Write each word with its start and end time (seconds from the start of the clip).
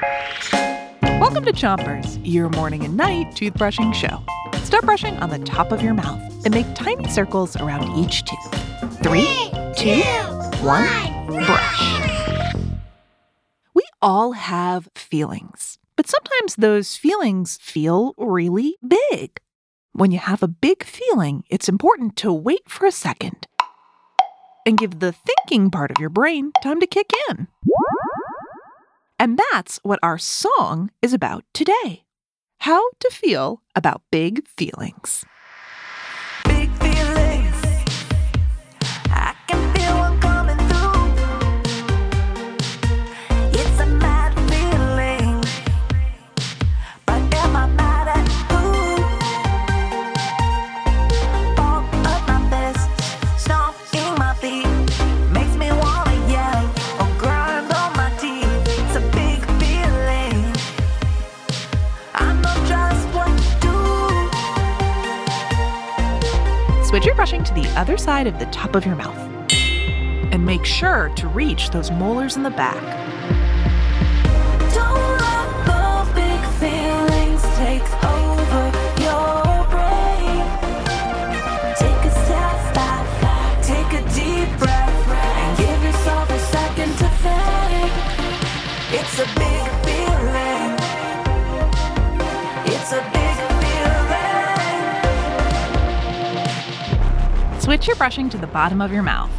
Welcome 0.00 1.44
to 1.44 1.52
Chompers, 1.52 2.20
your 2.24 2.48
morning 2.50 2.84
and 2.84 2.96
night 2.96 3.32
toothbrushing 3.32 3.94
show. 3.94 4.22
Start 4.64 4.84
brushing 4.84 5.16
on 5.18 5.30
the 5.30 5.38
top 5.40 5.72
of 5.72 5.82
your 5.82 5.94
mouth 5.94 6.20
and 6.44 6.54
make 6.54 6.74
tiny 6.74 7.08
circles 7.08 7.56
around 7.56 7.98
each 7.98 8.24
tooth. 8.24 9.02
Three, 9.02 9.50
two, 9.76 10.02
one, 10.64 11.26
brush. 11.26 12.64
We 13.74 13.82
all 14.00 14.32
have 14.32 14.88
feelings, 14.94 15.78
but 15.96 16.06
sometimes 16.06 16.56
those 16.56 16.96
feelings 16.96 17.58
feel 17.60 18.14
really 18.16 18.76
big. 18.86 19.40
When 19.92 20.10
you 20.10 20.18
have 20.18 20.42
a 20.42 20.48
big 20.48 20.84
feeling, 20.84 21.44
it's 21.50 21.68
important 21.68 22.16
to 22.16 22.32
wait 22.32 22.68
for 22.68 22.86
a 22.86 22.92
second 22.92 23.46
and 24.64 24.78
give 24.78 25.00
the 25.00 25.12
thinking 25.12 25.70
part 25.70 25.90
of 25.90 25.98
your 25.98 26.10
brain 26.10 26.52
time 26.62 26.80
to 26.80 26.86
kick 26.86 27.10
in. 27.30 27.48
And 29.20 29.38
that's 29.52 29.78
what 29.82 29.98
our 30.02 30.16
song 30.16 30.90
is 31.02 31.12
about 31.12 31.44
today 31.52 32.04
how 32.60 32.90
to 33.00 33.10
feel 33.10 33.62
about 33.74 34.02
big 34.10 34.46
feelings. 34.46 35.24
Do. 67.00 67.06
Your 67.06 67.14
brushing 67.14 67.44
to 67.44 67.54
the 67.54 67.66
other 67.78 67.96
side 67.96 68.26
of 68.26 68.38
the 68.38 68.46
top 68.46 68.76
of 68.76 68.86
your 68.86 68.96
mouth. 68.96 69.18
And 70.32 70.44
make 70.44 70.64
sure 70.64 71.10
to 71.16 71.28
reach 71.28 71.70
those 71.70 71.90
molars 71.90 72.36
in 72.36 72.42
the 72.42 72.50
back. 72.50 73.19
Switch 97.70 97.86
your 97.86 97.94
brushing 97.94 98.28
to 98.28 98.36
the 98.36 98.48
bottom 98.48 98.80
of 98.80 98.90
your 98.90 99.04
mouth. 99.04 99.30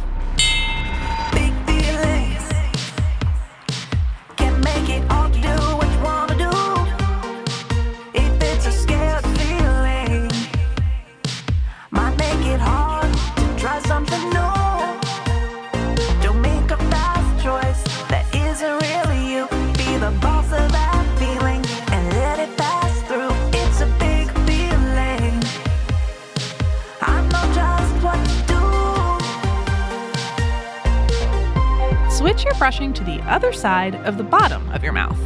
Switch 32.22 32.44
your 32.44 32.54
brushing 32.54 32.92
to 32.92 33.02
the 33.02 33.20
other 33.22 33.52
side 33.52 33.96
of 33.96 34.16
the 34.16 34.22
bottom 34.22 34.70
of 34.70 34.84
your 34.84 34.92
mouth. 34.92 35.18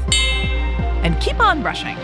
And 1.05 1.21
keep 1.21 1.39
on 1.39 1.61
brushing. 1.61 1.95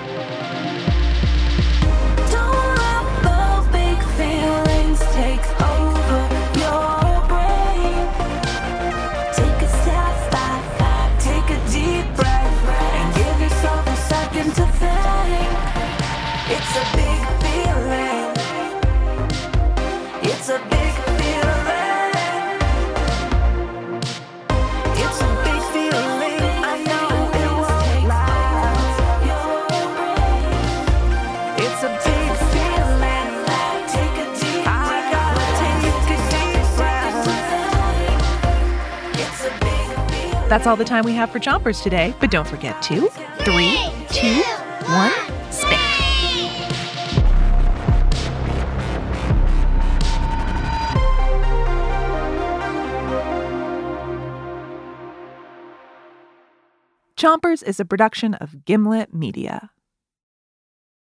That's 40.52 40.66
all 40.66 40.76
the 40.76 40.84
time 40.84 41.06
we 41.06 41.14
have 41.14 41.30
for 41.30 41.38
Chompers 41.38 41.82
today, 41.82 42.14
but 42.20 42.30
don't 42.30 42.46
forget 42.46 42.82
to 42.82 43.08
three, 43.38 43.74
two, 44.10 44.42
one, 44.84 45.10
spit. 45.50 45.78
Chompers 57.16 57.62
is 57.62 57.80
a 57.80 57.86
production 57.86 58.34
of 58.34 58.66
Gimlet 58.66 59.14
Media. 59.14 59.70